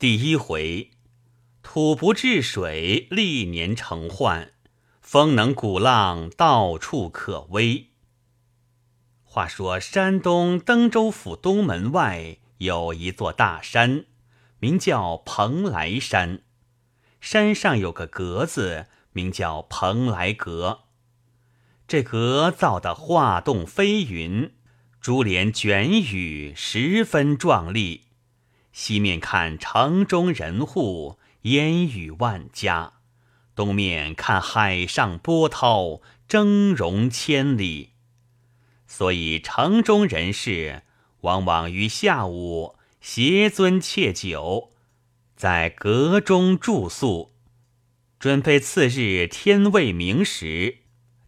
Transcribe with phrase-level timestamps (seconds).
[0.00, 0.92] 第一回，
[1.62, 4.48] 土不治水，历年成患；
[5.02, 7.88] 风能鼓浪，到处可危。
[9.22, 14.06] 话说山东登州府东门外有一座大山，
[14.58, 16.44] 名叫蓬莱山。
[17.20, 20.84] 山上有个阁子，名叫蓬莱阁。
[21.86, 24.54] 这阁造的画栋飞云，
[24.98, 28.04] 珠帘卷雨，十分壮丽。
[28.72, 32.94] 西面看城中人户，烟雨万家；
[33.54, 37.90] 东面看海上波涛，峥嵘千里。
[38.86, 40.82] 所以城中人士
[41.22, 44.72] 往往于下午携樽窃酒，
[45.36, 47.32] 在阁中住宿，
[48.18, 50.78] 准备次日天未明时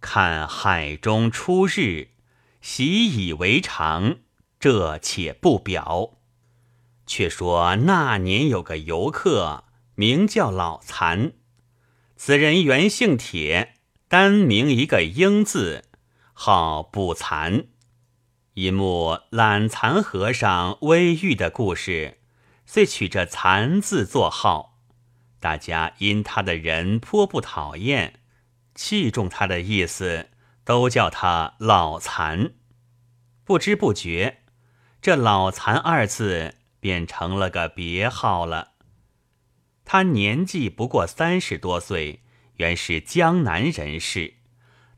[0.01, 2.09] 看海中出日，
[2.61, 4.19] 习以为常。
[4.61, 6.19] 这且不表。
[7.07, 11.33] 却说那年有个游客，名叫老残。
[12.17, 13.75] 此人原姓铁，
[14.09, 15.85] 单名一个英字，
[16.33, 17.65] 号卜残。
[18.55, 22.21] 一幕懒残和尚微玉的故事，
[22.67, 24.79] 遂取这残字作号。
[25.41, 28.21] 大家因他的人颇不讨厌，
[28.75, 30.29] 器重他的意思，
[30.65, 32.53] 都叫他老残。
[33.43, 34.43] 不知不觉，
[35.01, 36.57] 这老残二字。
[36.83, 38.73] 变成了个别号了。
[39.85, 42.23] 他年纪不过三十多岁，
[42.57, 44.35] 原是江南人士，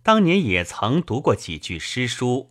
[0.02, 2.50] 当年也曾读过几句诗书，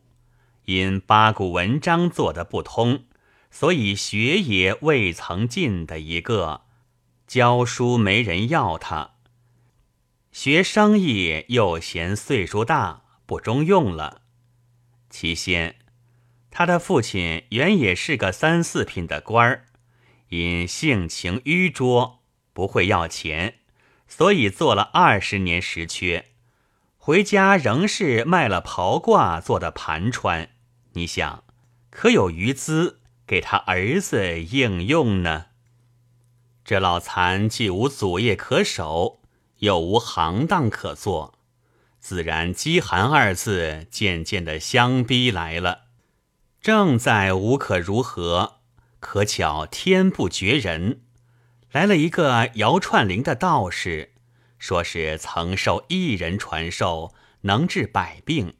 [0.65, 3.05] 因八股文章做得不通，
[3.49, 6.61] 所以学也未曾进的一个，
[7.25, 9.15] 教书没人要他，
[10.31, 14.21] 学生意又嫌岁数大，不中用了。
[15.09, 15.82] 其先。
[16.55, 19.65] 他的父亲原也是个三四品的官儿，
[20.29, 22.19] 因性情迂拙，
[22.53, 23.55] 不会要钱，
[24.07, 26.25] 所以做了二十年时缺，
[26.99, 30.51] 回家仍是卖了袍褂做的盘穿。
[30.91, 31.43] 你想，
[31.89, 35.47] 可有余资给他儿子应用呢？
[36.63, 39.21] 这老残既无祖业可守，
[39.57, 41.39] 又无行当可做，
[41.99, 45.82] 自然饥寒二字渐渐的相逼来了。
[46.63, 48.61] 正在无可如何，
[49.01, 51.01] 可巧天不绝人，
[51.73, 54.13] 来了一个摇串铃的道士，
[54.57, 58.53] 说是曾受一人传授，能治百病。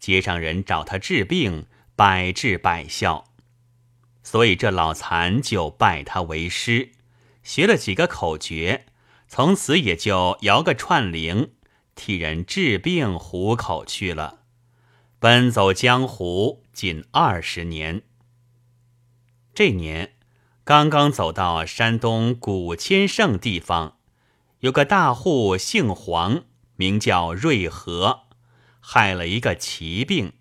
[0.00, 3.26] 街上人找他治病，百治百效，
[4.24, 6.90] 所以这老残就拜他为师，
[7.44, 8.86] 学了几个口诀，
[9.28, 11.52] 从此也就摇个串铃，
[11.94, 14.38] 替人治病糊口去了。
[15.20, 18.04] 奔走江湖近二十年，
[19.52, 20.14] 这年
[20.64, 23.98] 刚刚走到山东古千胜地方，
[24.60, 26.44] 有个大户姓黄，
[26.76, 28.20] 名叫瑞和，
[28.80, 30.32] 害了一个奇病，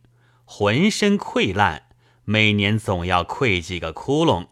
[0.45, 1.89] 浑身溃烂，
[2.23, 4.47] 每年总要溃几个窟窿。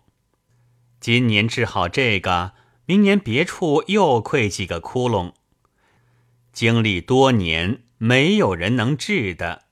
[1.00, 2.52] 今年治好这个，
[2.86, 5.32] 明年别处又溃几个窟窿，
[6.52, 9.64] 经历多年，没有人能治的。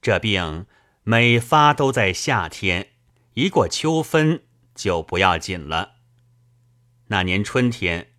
[0.00, 0.66] 这病
[1.10, 2.88] 每发都在夏天，
[3.32, 4.42] 一过秋分
[4.74, 5.92] 就不要紧了。
[7.06, 8.10] 那年春天，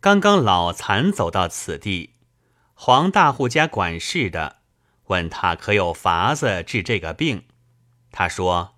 [0.00, 2.10] 刚刚老残走到此地，
[2.74, 4.56] 黄大户家管事的
[5.06, 7.44] 问他可有法子治这个病。
[8.12, 8.74] 他说：“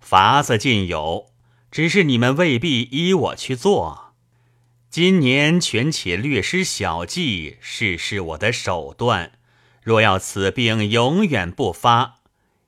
[0.00, 1.26] 法子尽有，
[1.70, 4.14] 只是你们未必依我去做。
[4.88, 9.32] 今年全且略施小计，试试我的手段。”
[9.84, 12.20] 若要此病永远不发，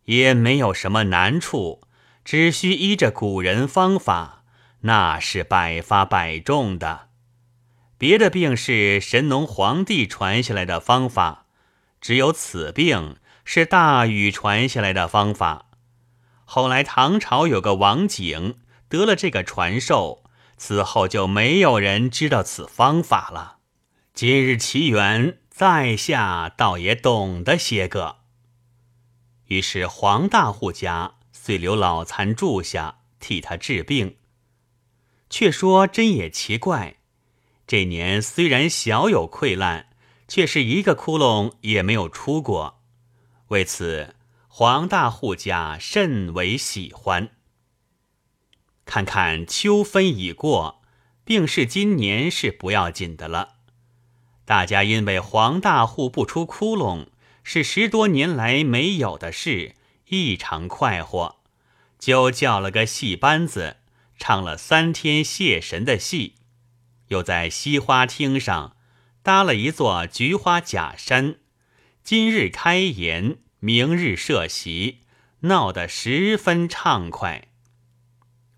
[0.06, 1.82] 也没有什么难处，
[2.24, 4.42] 只需依着古人方法，
[4.80, 7.10] 那是百发百中的。
[7.96, 11.46] 别的病是神农皇帝传下来的方法，
[12.00, 15.66] 只有此病是大禹传下来的方法。
[16.44, 18.56] 后来唐朝有个王景
[18.88, 20.24] 得了这个传授，
[20.56, 23.58] 此后就没有人知道此方法了。
[24.12, 25.38] 今日奇缘。
[25.56, 28.16] 在下倒也懂得些个，
[29.46, 34.16] 于是黄大户家遂留老残住下，替他治病。
[35.28, 36.96] 却说真也奇怪，
[37.66, 39.88] 这年虽然小有溃烂，
[40.28, 42.82] 却是一个窟窿也没有出过。
[43.48, 44.14] 为此，
[44.48, 47.30] 黄大户家甚为喜欢。
[48.84, 50.82] 看看秋分已过，
[51.24, 53.56] 病逝今年是不要紧的了。
[54.44, 57.06] 大家因为黄大户不出窟窿
[57.48, 59.76] 是十多年来没有的事，
[60.08, 61.36] 异常快活，
[61.96, 63.76] 就叫了个戏班子，
[64.18, 66.34] 唱了三天谢神的戏，
[67.06, 68.76] 又在西花厅上
[69.22, 71.36] 搭了一座菊花假山，
[72.02, 75.02] 今日开筵，明日设席，
[75.42, 77.46] 闹得十分畅快。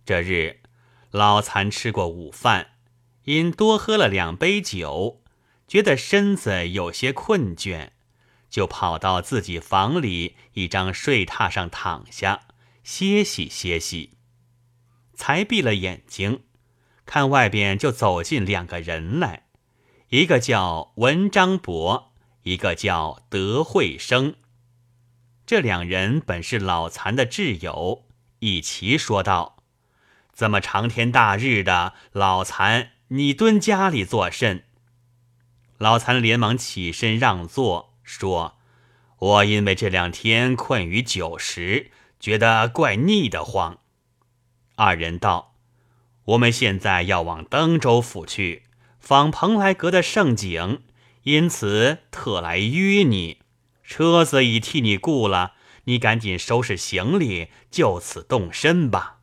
[0.07, 0.61] 这日，
[1.11, 2.69] 老残吃过午饭，
[3.25, 5.23] 因多喝了两杯酒，
[5.67, 7.91] 觉得身子有些困倦。
[8.51, 12.43] 就跑到自己房里一张睡榻上躺下
[12.83, 14.17] 歇息歇息，
[15.15, 16.45] 才闭了眼睛，
[17.05, 19.45] 看外边就走进两个人来，
[20.09, 22.13] 一个叫文章伯，
[22.43, 24.37] 一个叫德惠生。
[25.45, 28.07] 这两人本是老残的挚友，
[28.39, 29.63] 一齐说道
[30.33, 34.65] ：“怎么长天大日的，老残你蹲家里作甚？”
[35.79, 37.98] 老残连忙起身让座。
[38.09, 38.57] 说
[39.21, 43.81] ：“我因为这两天困于酒食，觉得怪腻得慌。”
[44.77, 45.55] 二人道
[46.25, 48.63] ：“我们现在要往登州府去
[48.99, 50.81] 访蓬莱阁的盛景，
[51.25, 53.43] 因此特来约你。
[53.85, 55.53] 车子已替你雇了，
[55.85, 59.19] 你赶紧收拾行李，就此动身吧。”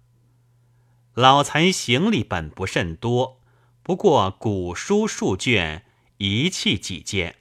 [1.15, 3.41] 老残行李本不甚多，
[3.81, 5.85] 不过古书数卷，
[6.17, 7.37] 仪器几件。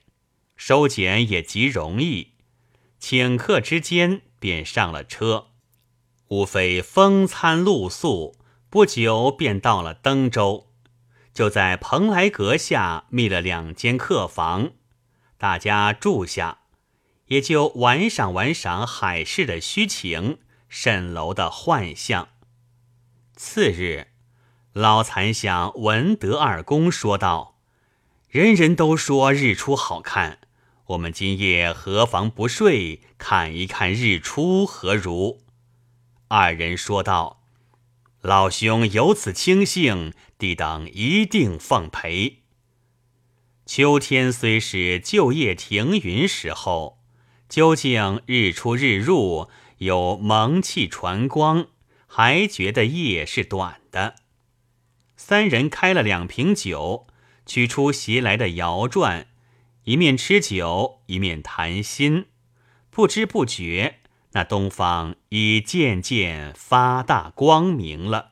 [0.57, 2.35] 收捡也极容易，
[3.01, 5.49] 顷刻之间便上了车，
[6.29, 8.37] 无非风餐露宿，
[8.71, 10.71] 不久便到了登州，
[11.33, 14.73] 就在蓬莱阁下觅了两间客房，
[15.37, 16.61] 大家住下，
[17.27, 20.39] 也就玩赏玩赏海市的虚情，
[20.71, 22.29] 蜃楼的幻象。
[23.37, 24.09] 次日，
[24.73, 27.54] 老残向文德二公说道
[28.35, 30.41] ：“人人都说日出好看。”
[30.87, 35.39] 我们今夜何妨不睡，看一看日出何如？
[36.27, 37.45] 二人说道
[38.21, 42.43] ：“老兄有此清幸，弟等一定奉陪。”
[43.67, 46.99] 秋天虽是旧叶停云时候，
[47.49, 49.49] 究竟日出日入，
[49.79, 51.69] 有蒙气传光，
[52.09, 54.17] 还觉得夜是短的。
[55.17, 57.07] 三人开了两瓶酒，
[57.47, 59.27] 取出携来的摇转。
[59.85, 62.27] 一面吃酒，一面谈心，
[62.91, 64.01] 不知不觉，
[64.33, 68.31] 那东方已渐渐发大光明了。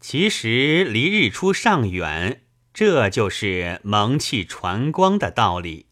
[0.00, 2.42] 其实离日出尚远，
[2.74, 5.86] 这就是蒙气传光的道理。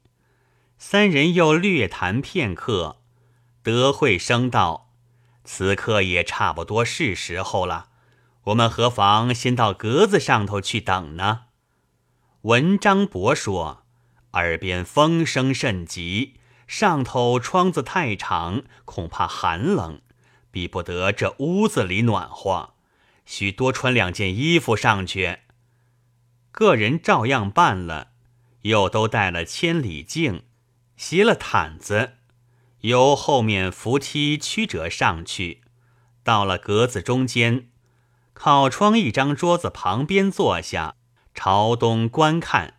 [0.79, 2.97] 三人又略谈片刻，
[3.63, 4.91] 德惠生道
[5.45, 7.91] ：“此刻也差不多是时候了，
[8.45, 11.43] 我们何妨先到阁子上头去等呢？”
[12.43, 13.85] 文章伯说。
[14.33, 20.01] 耳边风声甚急，上头窗子太长，恐怕寒冷，
[20.53, 22.75] 比不得这屋子里暖和，
[23.27, 25.41] 需多穿两件衣服上去。
[26.53, 28.13] 个人照样办了，
[28.63, 30.45] 又都带了千里镜，
[30.97, 32.13] 携了毯子，
[32.83, 35.63] 由后面扶梯曲折上去，
[36.23, 37.69] 到了格子中间，
[38.33, 40.95] 靠窗一张桌子旁边坐下，
[41.35, 42.75] 朝东观看。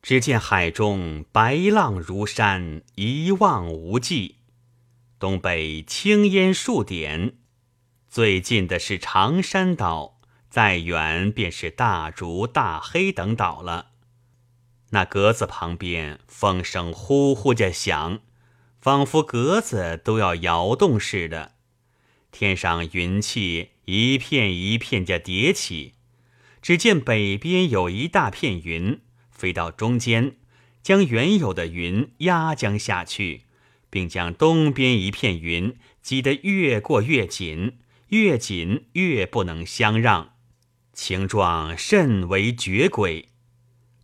[0.00, 4.36] 只见海中白浪如山，一望无际；
[5.20, 7.34] 东北青烟数点，
[8.08, 10.20] 最近的是长山岛，
[10.50, 13.92] 再远便是大竹、大黑等岛了。
[14.90, 18.20] 那格子旁边风声呼呼着响，
[18.80, 21.52] 仿佛格子都要摇动似的。
[22.32, 25.94] 天上云气一片一片的叠起，
[26.62, 29.00] 只见北边有一大片云。
[29.30, 30.36] 飞到中间，
[30.82, 33.42] 将原有的云压将下去，
[33.90, 37.78] 并将东边一片云挤得越过越紧，
[38.08, 40.34] 越紧越不能相让，
[40.94, 43.26] 形状甚为绝诡。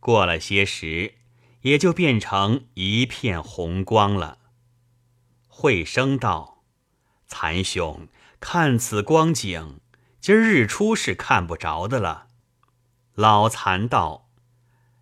[0.00, 1.14] 过了些时，
[1.62, 4.38] 也就变成一片红光了。
[5.46, 6.64] 慧生道
[7.28, 8.08] ：“残兄，
[8.40, 9.80] 看此光景，
[10.20, 12.27] 今儿日出是看不着的了。”
[13.18, 14.28] 老残道。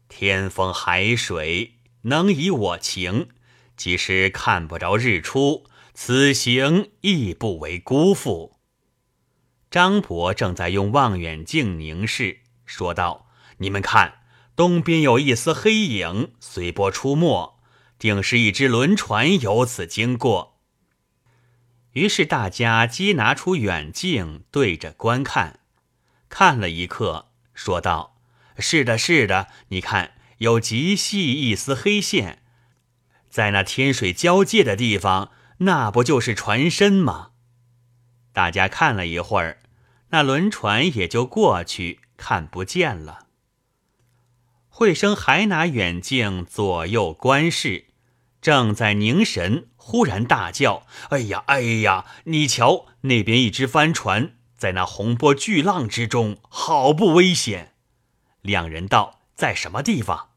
[0.09, 3.29] 天风海水能以我情，
[3.77, 8.57] 即使看不着日出，此行亦不为辜负。
[9.71, 13.27] 张伯正在用望远镜凝视，说道
[13.59, 14.21] ：“你们看，
[14.57, 17.59] 东边有一丝黑影随波出没，
[17.99, 20.63] 定是一只轮船由此经过。”
[21.93, 25.61] 于是大家皆拿出远镜对着观看，
[26.31, 28.13] 看了一刻，说道。
[28.59, 32.43] 是的，是的，你看，有极细一丝黑线，
[33.29, 37.33] 在那天水交界的地方，那不就是船身吗？
[38.33, 39.59] 大家看了一会儿，
[40.11, 43.27] 那轮船也就过去，看不见了。
[44.69, 47.87] 惠生还拿远镜左右观视，
[48.41, 52.05] 正在凝神，忽然大叫：“哎呀，哎呀！
[52.25, 57.75] 你瞧，那边一只帆船，在那洪波巨浪之中，好不危险！”
[58.43, 60.31] 两人道：“在什么地方？”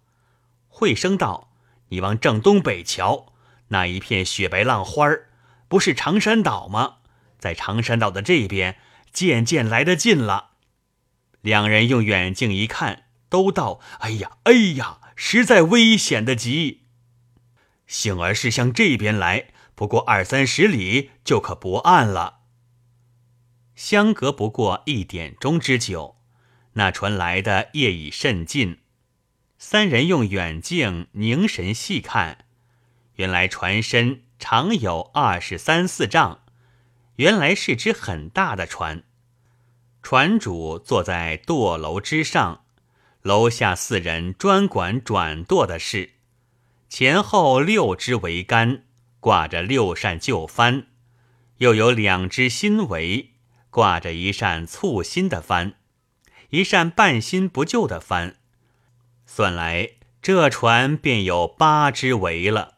[0.68, 1.52] 惠生道
[1.90, 3.34] ：“你往正东北瞧，
[3.70, 5.30] 那一片雪白浪花儿，
[5.68, 6.98] 不是长山岛吗？
[7.38, 8.78] 在长山岛的这边，
[9.12, 10.52] 渐渐来得近了。”
[11.42, 13.06] 两人用远镜一看。
[13.30, 16.86] 都道：“哎呀，哎呀，实在危险的极。
[17.86, 22.39] 幸而是向这边来，不过二三十里就可泊岸了。
[23.80, 26.18] 相隔不过一点钟之久，
[26.74, 28.80] 那船来的夜已甚近。
[29.58, 32.40] 三人用远镜凝神细看，
[33.16, 36.42] 原来船身长有二十三四丈，
[37.16, 39.04] 原来是只很大的船。
[40.04, 42.66] 船主坐在舵楼之上。”
[43.24, 46.16] 楼下四人专管转舵的事，
[46.90, 48.84] 前后六支桅杆
[49.22, 50.88] 挂着六扇旧帆，
[51.60, 53.28] 又有两只新桅
[53.70, 55.76] 挂着一扇簇新的帆，
[56.50, 58.38] 一扇半新不旧的帆。
[59.26, 62.78] 算来这船便有八只桅了。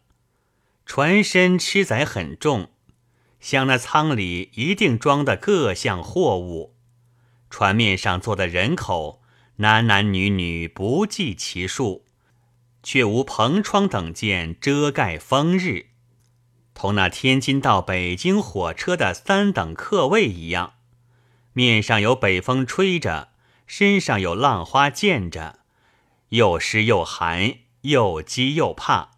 [0.86, 2.70] 船身吃载很重，
[3.40, 6.76] 想那舱里一定装的各项货物。
[7.50, 9.20] 船面上坐的人口。
[9.58, 12.06] 男男女女不计其数，
[12.82, 15.88] 却无篷窗等件遮盖风日，
[16.74, 20.74] 同那天津到北京火车的三等客位一样。
[21.54, 23.30] 面上有北风吹着，
[23.68, 25.60] 身上有浪花溅着，
[26.30, 29.12] 又湿又寒，又饥又怕。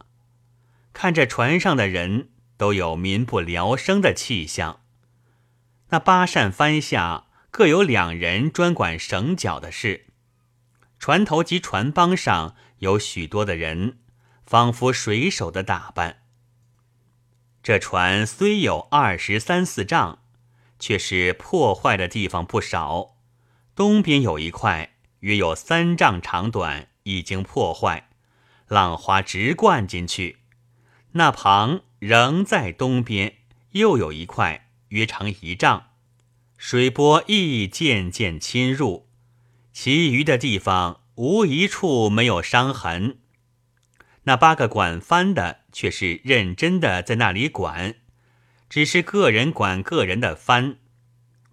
[0.94, 4.82] 看着船上的人都有民不聊生的气象。
[5.90, 10.08] 那八扇帆下各有两人专管绳脚的事。
[10.98, 14.00] 船头及船帮上有许多的人，
[14.46, 16.24] 仿佛水手的打扮。
[17.62, 20.23] 这船虽有二十三四丈，
[20.84, 23.16] 却是破坏的地方不少。
[23.74, 28.10] 东边有一块约有三丈长短，已经破坏，
[28.68, 30.40] 浪花直灌进去。
[31.13, 33.36] 那旁仍在东边，
[33.72, 35.92] 又有一块约长一丈，
[36.58, 39.08] 水波亦渐渐侵入。
[39.72, 43.20] 其余的地方无一处没有伤痕。
[44.24, 47.96] 那八个管帆的却是认真的在那里管，
[48.74, 50.77] 只是个人管个人的帆，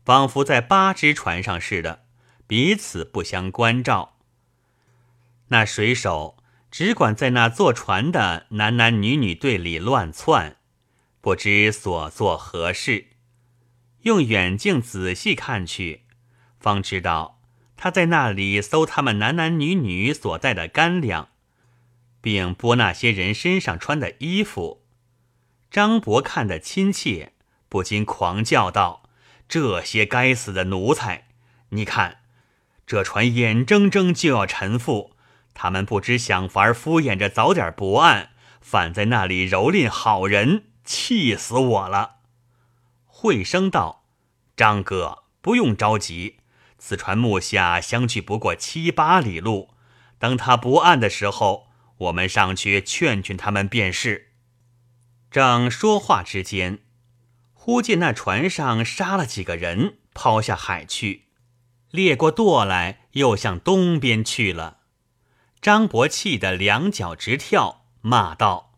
[0.02, 2.06] 仿佛在八只船上似的，
[2.46, 4.16] 彼此不相关照。
[5.48, 6.38] 那水手
[6.70, 10.56] 只管在那坐船的男男女女队里乱窜，
[11.20, 13.08] 不知所做何事。
[14.04, 16.04] 用远镜仔细看去，
[16.58, 17.42] 方知道。
[17.76, 21.28] 他在那里搜他们男男女女所带的干粮，
[22.22, 24.79] 并剥那些人身上穿的衣服。
[25.70, 27.32] 张伯看得亲切，
[27.68, 29.04] 不禁狂叫道
[29.48, 31.28] ：“这些该死的奴才！
[31.68, 32.22] 你看，
[32.84, 35.12] 这船眼睁睁就要沉覆，
[35.54, 42.16] 他们不知想法敷衍着早点泊岸，反在那里蹂躏好人，气死我了！”
[43.06, 44.06] 惠生道
[44.56, 46.38] ：“张哥，不用着急。”
[46.82, 49.68] 此船目下相距不过七八里路，
[50.18, 54.29] 等他不岸的时候，我们上去劝劝他们便是。
[55.30, 56.80] 正说话之间，
[57.52, 61.26] 忽见那船上杀了几个人，抛下海去，
[61.90, 64.78] 列过舵来，又向东边去了。
[65.60, 68.72] 张伯气得两脚直跳，骂道：“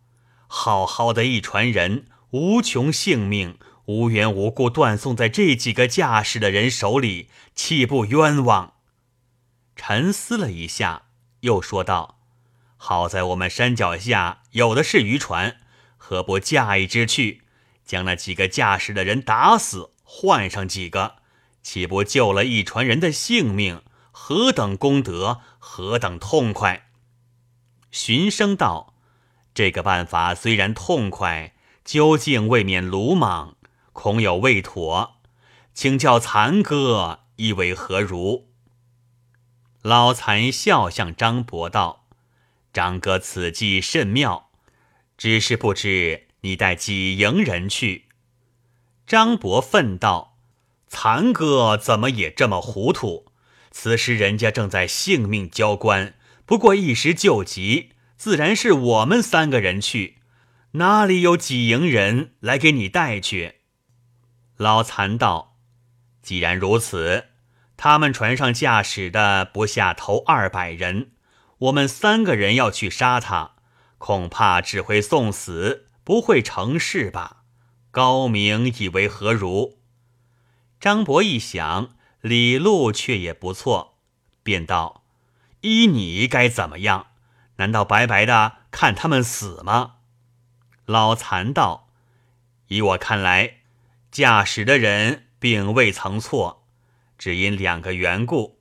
[0.46, 8.74] 好好的一船人，无穷性命。”无缘无故断送在这几个驾驶的人手里，岂不冤枉？
[9.74, 11.06] 沉思了一下，
[11.40, 12.20] 又说道
[12.78, 15.56] ：“好在我们山脚下有的是渔船，
[16.12, 17.40] 何不驾一只去，
[17.86, 21.14] 将那几个驾驶的人打死，换上几个，
[21.62, 23.80] 岂不救了一船人的性命？
[24.10, 26.90] 何等功德，何等痛快！”
[27.90, 28.92] 寻声道
[29.54, 33.56] ：“这个办法虽然痛快，究竟未免鲁莽。”
[33.94, 35.16] 恐有未妥，
[35.72, 38.48] 请教残哥意为何如？
[39.80, 42.04] 老残笑向张伯道
[42.70, 44.50] ：“张哥此计甚妙，
[45.22, 48.06] 只是不知你带几营人去。”
[49.06, 50.36] 张伯愤道
[50.88, 53.26] ：“残哥怎么也这么糊涂？
[53.70, 56.14] 此时人家正在性命交关，
[56.44, 60.16] 不过一时救急，自然是我们三个人去，
[60.72, 63.58] 哪里有几营人来给你带去？”
[64.58, 65.56] 老残道
[66.20, 67.26] ：“既然如此，
[67.76, 71.12] 他们船上驾驶的不下头二百人，
[71.58, 73.51] 我们三个人要去杀他，
[74.02, 77.44] 恐怕只会送死，不会成事吧？
[77.92, 79.78] 高明以为何如？
[80.80, 81.90] 张伯一想，
[82.20, 83.98] 李禄却也不错，
[84.42, 85.04] 便道
[85.62, 87.06] ：“依你该怎么样？
[87.58, 89.98] 难道白白的看他们死吗？”
[90.84, 91.86] 老残道
[92.66, 93.58] ：“以我看来，
[94.10, 96.64] 驾驶的人并未曾错。”
[97.16, 98.58] 只因两个缘故，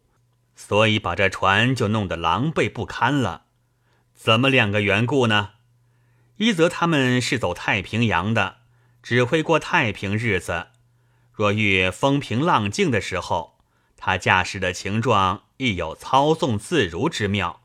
[0.55, 3.40] 所以把这船就弄得狼狈不堪了。
[4.23, 5.53] 怎么两个缘故呢？
[6.37, 8.57] 一则他们是走太平洋的，
[9.01, 10.67] 只会过太平日子；
[11.33, 13.57] 若遇风平浪静的时候，
[13.97, 17.63] 他驾驶的情状亦有操纵自如之妙。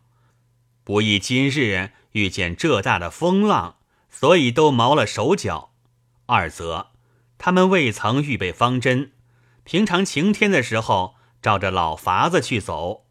[0.83, 3.77] 不意今日遇见这大的风浪，
[4.09, 5.75] 所以都毛了手脚。
[6.25, 6.93] 二则
[7.37, 9.13] 他们未曾预备方针。
[9.63, 13.05] 平常晴天的时候，照着老法子去走，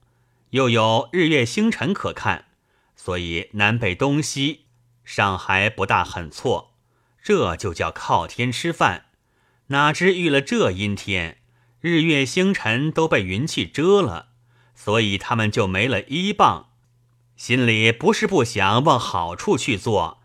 [0.50, 2.45] 又有日月星辰可看，
[3.06, 4.62] 所以南北东西
[5.04, 6.74] 尚还不大很错。
[7.22, 9.06] 这就叫靠天吃饭。
[9.68, 11.38] 哪知遇了这阴天，
[11.82, 14.30] 日月星辰都被云气遮了，
[14.74, 16.72] 所以他们就没了依傍。
[17.36, 20.24] 心里不是不想往好处去做，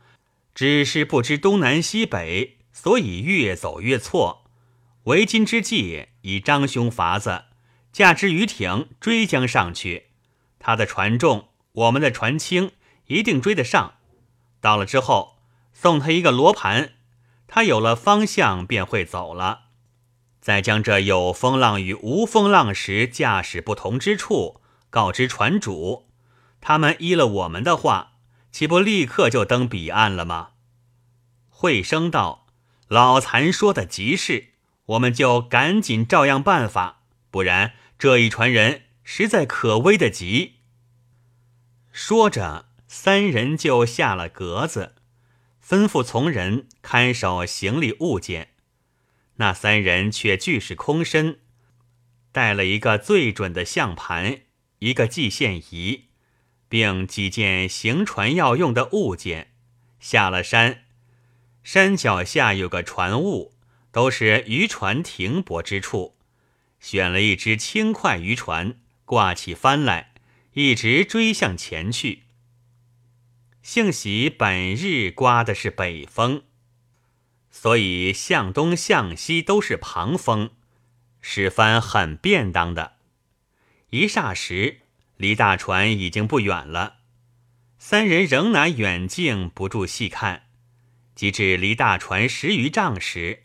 [0.54, 4.46] 只是不知东南西北，所以越走越错。
[5.04, 7.44] 为今之计，以张兄法子，
[7.92, 10.06] 驾支鱼艇追将上去。
[10.58, 11.49] 他的船重，
[11.80, 12.72] 我们的船轻，
[13.06, 13.94] 一定追得上。
[14.60, 15.38] 到了之后，
[15.72, 16.92] 送他一个罗盘，
[17.46, 19.62] 他有了方向，便会走了。
[20.42, 24.60] 再将这有风浪与无风浪时驾驶不同之处
[24.90, 26.08] 告知船主，
[26.60, 28.12] 他们依了我们的话，
[28.52, 30.50] 岂不立刻就登彼岸了吗？
[31.48, 32.46] 惠生道
[32.88, 34.48] ：“老残说的极是。”
[34.90, 40.56] 我们就赶紧照样办法，不然这一船人实在可危的极。
[42.02, 44.94] 说着，三人就下了格子，
[45.62, 48.54] 吩咐从人看守行李物件。
[49.36, 51.40] 那三人却俱是空身，
[52.32, 54.40] 带了一个最准的相盘，
[54.78, 56.06] 一个计线仪，
[56.70, 59.52] 并几件行船要用的物件。
[60.00, 60.84] 下了山，
[61.62, 63.52] 山脚下有个船坞。
[63.92, 66.16] 都是渔船停泊之处，
[66.80, 70.09] 选了一只轻快渔船，挂起帆来，
[70.54, 72.24] 一直追向前去。
[73.62, 76.42] 幸喜本日刮的是北风，
[77.50, 80.50] 所以向东向西都是旁风，
[81.20, 82.96] 使帆很便当的。
[83.90, 84.80] 一霎时，
[85.16, 86.96] 离大船已经不远了，
[87.78, 90.46] 三人仍拿远镜不住细看，
[91.14, 93.44] 及至离大船十余丈时。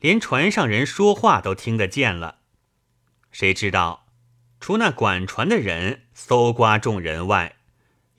[0.00, 2.40] 连船上人说话都听得见了，
[3.30, 4.01] 谁知道，
[4.62, 7.56] 除那管船的人搜刮众人外，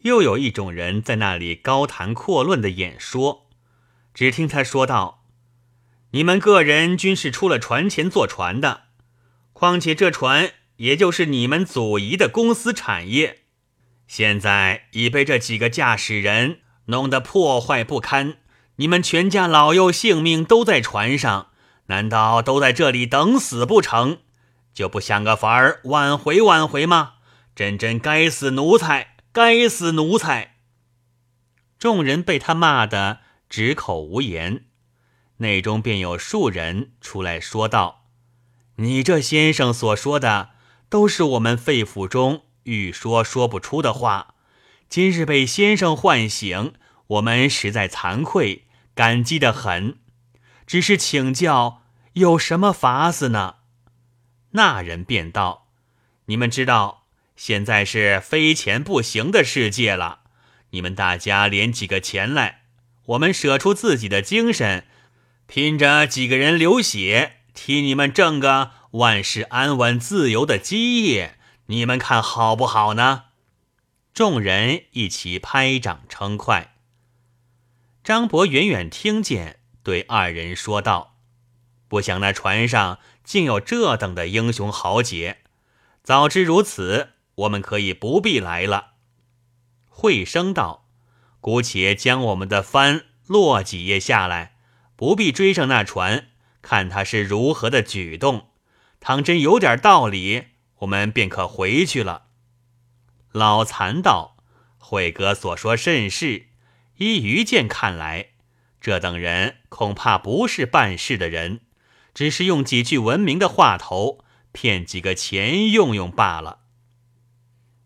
[0.02, 3.48] 又有一种人在那里高谈阔论的演说。
[4.14, 5.24] 只听他说道
[6.12, 8.82] ：“你们个人均是出了船前坐船的，
[9.54, 13.44] 况且这船也就是你们祖姨的公司产业，
[14.06, 18.36] 现在已被这几个驾驶人弄得破坏不堪，
[18.76, 21.48] 你们全家老幼性命都在船上。”
[21.88, 24.20] 难道都在这里等死不成？
[24.74, 27.14] 就不想个法儿挽回挽回吗？
[27.56, 30.56] 真真该死奴才，该死奴才！
[31.78, 34.66] 众人被他骂得直口无言，
[35.38, 38.06] 内中便有数人出来说道
[38.78, 40.50] ：“你这先生所说的，
[40.90, 44.34] 都是我们肺腑中欲说说不出的话。
[44.90, 46.74] 今日被先生唤醒，
[47.08, 50.00] 我们实在惭愧，感激的很。”
[50.66, 51.82] 只是请教
[52.14, 53.56] 有什么法子呢？
[54.54, 55.68] 那人便道
[56.26, 60.22] ：“你们知道，现在是非钱不行的世界了。
[60.72, 62.64] 你们大家连几个钱来，
[63.06, 64.86] 我们舍出自己的精神，
[65.48, 71.38] 拼着几个人流血，替你们挣个万事安稳、自由的基业。
[71.68, 73.26] 你们看好不好呢？”
[74.14, 76.76] 众人一起拍掌称快。
[78.04, 79.60] 张伯远远听见。
[79.82, 81.18] 对二人说道
[81.90, 85.40] ：“不想那船上竟有这等的英雄豪杰，
[86.04, 88.94] 早知如此，我们可以不必来了。”
[89.88, 90.90] 惠生道
[91.40, 94.58] ：“姑且将我们的帆落几页下来，
[94.96, 96.28] 不必追上那船，
[96.62, 98.50] 看他是如何的举动。
[99.00, 100.48] 倘真有点道理，
[100.80, 102.28] 我们便可回去了。”
[103.32, 104.38] 老残道
[104.78, 106.48] ：“惠哥所说甚是，
[106.98, 108.30] 依愚见看来。”
[108.80, 111.62] 这等人恐怕不是办事的人，
[112.14, 116.60] 只是用几句文明的话头，骗几个钱用用罢了。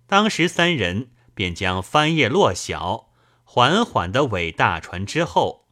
[0.06, 3.10] 当时三人便将帆叶落小，
[3.44, 5.68] 缓缓的尾大船之后，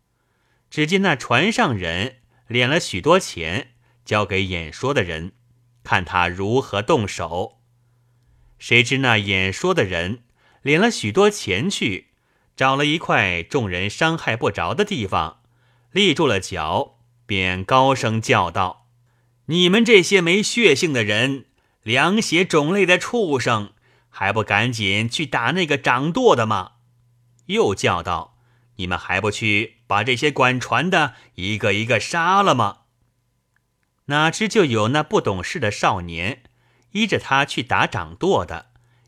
[0.70, 2.18] 只见那船上人
[2.50, 5.34] 敛了许多钱，交给演说的人，
[5.84, 7.62] 看他如何动手。
[8.58, 10.24] 谁知那演说的人
[10.64, 12.12] 敛了许多钱去，
[12.56, 15.42] 找了一块众人伤害不着的地方，
[15.92, 16.95] 立住了脚，
[17.26, 18.88] 便高声叫道
[19.48, 21.46] ：“你们这些没血性的人，
[21.84, 23.72] 凉血种类的畜生！”
[24.10, 26.74] 还不赶紧去打那个掌舵的吗？
[27.48, 28.38] 又叫道
[28.78, 32.78] ：“你们还不去把这些管船的一个一个杀了吗？”
[34.08, 36.44] 哪知就有那不懂事的少年
[36.92, 38.68] 依着他去打掌舵的，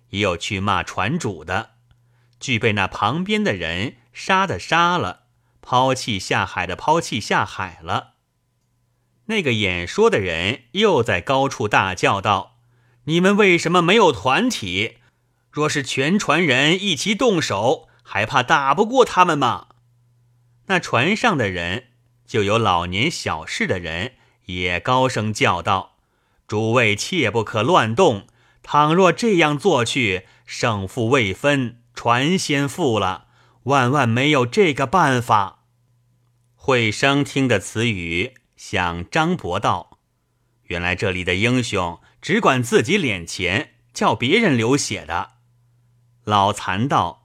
[0.09, 1.75] 也有去骂船主的，
[2.39, 5.26] 俱被那旁边的人杀的杀了，
[5.69, 8.13] 抛弃下海的抛弃下海了。
[9.25, 12.55] 那个演说的人又在高处大叫道。
[13.03, 14.99] 你们为什么没有团体？
[15.51, 19.67] 若是全船人一起动手，还怕打不过他们吗？
[20.67, 21.87] 那船上的人，
[22.25, 24.13] 就有老年小事的人，
[24.45, 25.97] 也高声叫道
[26.47, 28.27] ：“诸位切不可乱动！
[28.63, 33.25] 倘若这样做去，胜负未分，船先覆了，
[33.63, 35.55] 万万没有这个办法。”
[36.67, 39.99] 惠生听的词语，向张伯道
[40.67, 45.35] ：“原来这里的英雄。”只管自己敛钱，叫别人流血的。
[46.25, 47.23] 老残道：“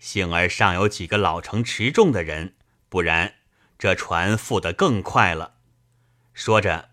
[0.00, 2.54] 幸而尚有几个老成持重的人，
[2.88, 3.34] 不然
[3.78, 5.56] 这船覆得更快了。”
[6.32, 6.88] 说着，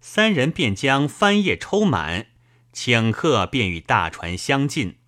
[0.00, 2.26] 三人便将帆叶抽满，
[2.74, 4.98] 顷刻便与大船相近。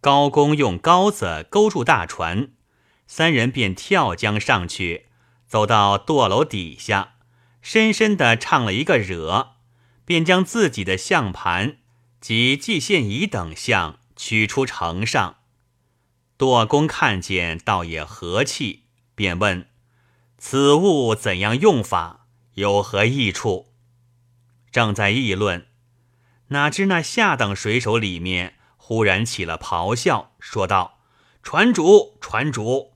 [0.00, 2.52] 高公用篙子勾住大船，
[3.06, 5.07] 三人便跳江上去，
[5.48, 7.14] 走到舵楼底下，
[7.60, 9.54] 深深的唱了一个惹。
[10.04, 11.80] 便将自己的相盘
[12.18, 15.36] 及季献仪等相取出城上，
[16.38, 18.84] 舵工看见，倒也和气，
[19.14, 19.68] 便问
[20.38, 22.26] ：“此物怎样用法？
[22.54, 23.74] 有何益处？”
[24.72, 25.66] 正在议论，
[26.46, 31.00] 哪知那下等水手里面忽然起了咆哮，说道
[31.44, 32.94] ：“船主，船主，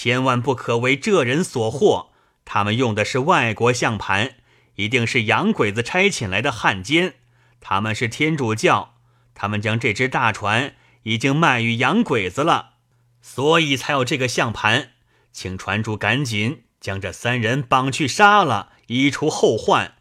[0.00, 2.10] 千万不可为这人所惑，
[2.44, 4.36] 他们用的是外国相盘。”
[4.76, 7.14] 一定是洋鬼子差遣来的汉奸，
[7.60, 8.94] 他们是天主教，
[9.34, 12.74] 他们将这只大船已经卖与洋鬼子了，
[13.20, 14.90] 所以才有这个相盘。
[15.32, 19.94] 请船主赶紧将这三人绑去杀了，以除后患。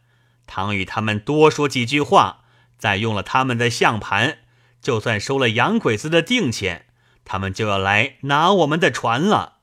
[0.46, 2.42] 倘与他们多说几句话，
[2.78, 4.38] 再用了他们的相盘，
[4.80, 6.86] 就算收了洋鬼子的定钱，
[7.26, 9.56] 他们就要来拿我们的船了。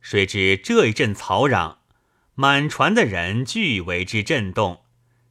[0.00, 1.78] 谁知这一阵嘈嚷。
[2.34, 4.84] 满船的人俱为之震动，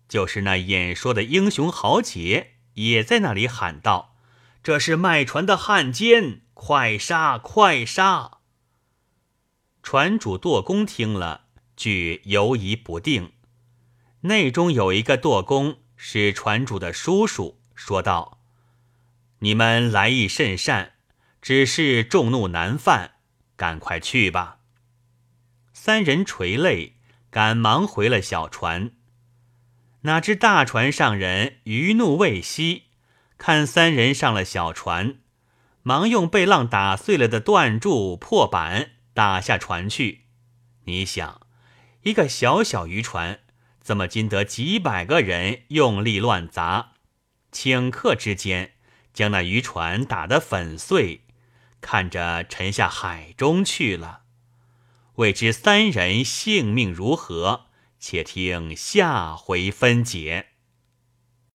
[0.07, 4.15] 就是那演说的英雄豪杰也在那里喊道
[4.61, 8.37] ：“这是卖船的汉奸，快杀，快杀！”
[9.81, 13.31] 船主舵工听了，俱犹疑不定。
[14.21, 18.39] 内中有一个舵工是船主的叔叔，说道
[19.39, 20.93] ：“你们来意甚善，
[21.41, 23.13] 只是众怒难犯，
[23.55, 24.57] 赶快去吧。”
[25.81, 26.97] 三人垂泪。
[27.31, 28.91] 赶忙回了小船，
[30.01, 32.85] 哪知大船上人余怒未息，
[33.37, 35.19] 看三人上了小船，
[35.83, 40.25] 忙用被浪打碎了的断柱破板打下船去。
[40.85, 41.39] 你想，
[42.01, 43.41] 一个小小渔船，
[43.79, 46.93] 怎么经得几百个人用力乱砸？
[47.51, 48.73] 顷刻之间，
[49.13, 51.25] 将那渔船打得粉碎，
[51.79, 54.23] 看着沉下海中去了。
[55.19, 57.65] 未知三人性命如何？
[57.99, 60.51] 且听下回分解。